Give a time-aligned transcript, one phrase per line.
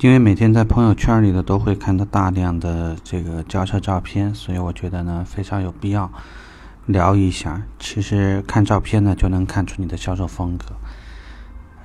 [0.00, 6.10] 因为每天在朋友圈里的都会看到大量的这个轿车照片，所以我觉得呢非常有必要
[6.86, 7.62] 聊一下。
[7.78, 10.66] 其实看照片呢就能看出你的销售风格。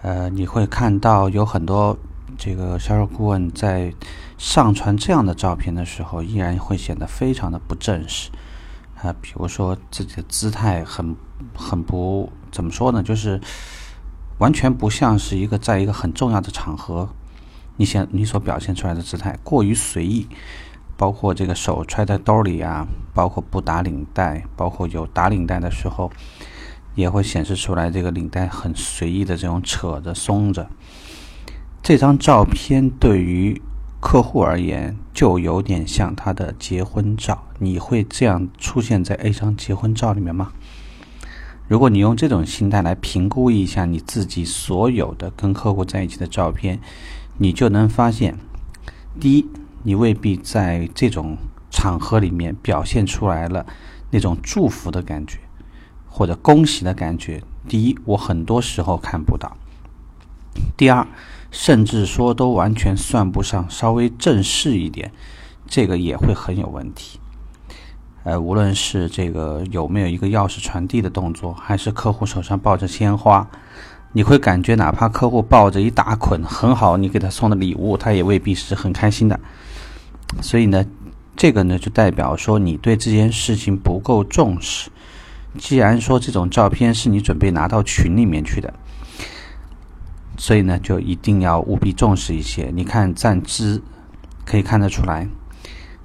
[0.01, 1.97] 呃，你会看到有很多
[2.37, 3.93] 这个销售顾问在
[4.37, 8.31] 上传这样的照片的时候，依然会显得非常的不正式。
[9.01, 11.15] 啊，比如说自己的姿态很
[11.55, 13.39] 很不怎么说呢，就是
[14.39, 17.07] 完全不像是一个在一个很重要的场合。
[17.79, 20.27] 你现你所表现出来的姿态过于随意，
[20.97, 26.11] 包括这个手揣在兜里啊，包括不打领带，包括有打领带的时候，
[26.95, 30.69] 也会显示出来这个领带很随意的这种扯着松着。
[31.81, 33.61] 这张照片对于
[34.01, 37.45] 客户而言就有点像他的结婚照。
[37.59, 40.51] 你会这样出现在 A 张结婚照里面吗？
[41.69, 46.81] 如果你用这种心态来评估一下你自己所有的跟客户在一起的照片。
[47.41, 48.37] 你就能发现，
[49.17, 49.47] 第一，
[49.83, 51.37] 你未必在这种
[51.71, 53.65] 场合里面表现出来了
[54.11, 55.39] 那种祝福的感觉，
[56.05, 57.41] 或者恭喜的感觉。
[57.67, 59.55] 第一，我很多时候看不到。
[60.75, 61.07] 第二，
[61.49, 65.13] 甚至说都完全算不上稍微正式一点，
[65.65, 67.19] 这个也会很有问题。
[68.25, 73.49] 呃，无论是这个有没有一个钥匙传递的动作，还是客户手上抱着鲜花。
[74.11, 79.39] 你会感觉，哪怕客户抱着一大捆很好，你给他送的礼物，他也未必是很开心的。
[80.41, 80.83] 所以呢，
[81.35, 84.89] 这个呢就代表说你对这件事情不够重视。
[85.57, 88.73] 既然说这种照片是你准备拿到群里面去的，
[90.37, 92.71] 所以呢就一定要务必重视一些。
[92.73, 93.81] 你看站姿
[94.45, 95.27] 可以看得出来，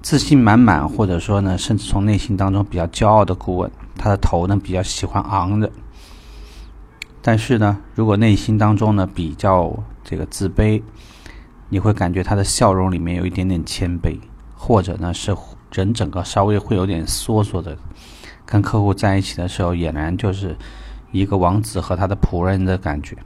[0.02, 5.70] 自信满满，或者说呢，甚至从内心当中比较骄傲的顾问，他的头呢比较喜欢昂着。
[7.26, 10.82] 但是呢，如果内心当中呢比较这个自卑，
[11.70, 14.18] 你会感觉他的笑容里面有一点点谦卑，
[14.54, 15.34] 或者呢是
[15.72, 17.78] 人整个稍微会有点缩缩的。
[18.44, 20.54] 跟客户在一起的时候，俨然就是
[21.12, 23.16] 一个王子和他的仆人的感觉，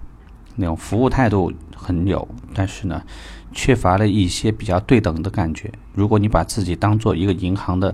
[0.55, 3.03] 那种服务态度很有，但是呢
[3.51, 5.73] 缺乏了一些比较对等的感觉。
[5.93, 7.93] 如果你把自己当做一个银行的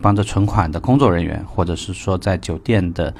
[0.00, 0.22] 帮着。
[0.22, 3.12] 存款的工作人员，或者是说在酒店的。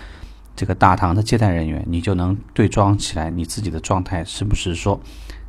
[0.56, 5.00] 这个大堂的接待人员，你就能对装起来，你自己的状态是不是说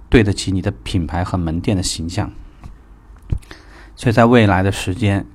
[0.09, 2.29] 对得起你的品牌和门店的形象？
[3.95, 5.25] 所以在未来的时间，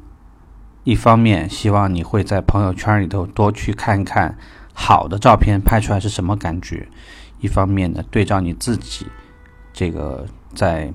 [0.84, 4.36] 一方面希望你会在朋友圈里头多去看看
[4.74, 6.86] 好的照片拍出来是什么感觉；
[7.40, 9.06] 一方面呢，对照你自己，
[9.72, 10.92] 这个在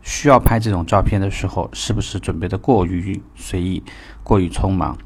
[0.00, 3.82] 需要拍这种照片的时候，是不是准备的过于随意、
[4.22, 4.96] 过于匆忙？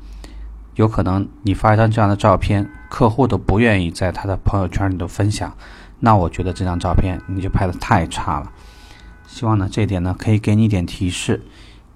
[0.77, 5.53] 有可能你发一张这样的照片，客户都不愿意在他的朋友圈里头分享，
[5.99, 8.53] 那我觉得这张照片你就拍的太差了。
[9.27, 11.43] 希望呢这点呢可以给你一点提示，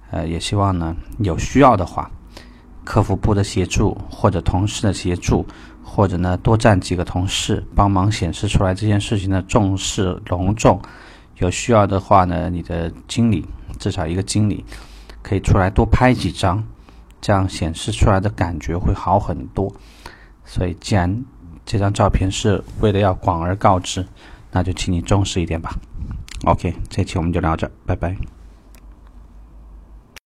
[0.09, 2.09] 呃，也希望呢有需要的话，
[2.83, 5.45] 客服部的协助或者同事的协助，
[5.83, 10.81] 或者呢多站几个同事帮忙显示出来这件事情的重视隆重。
[11.37, 13.45] 有需要的话呢，你的经理
[13.77, 14.65] 至少一个经理
[15.21, 16.63] 可以出来多拍几张。
[17.21, 19.71] 这样显示出来的感觉会好很多，
[20.43, 21.23] 所以既然
[21.65, 24.05] 这张照片是为了要广而告之，
[24.51, 25.71] 那就请你重视一点吧。
[26.45, 28.17] OK，这期我们就聊这，拜拜。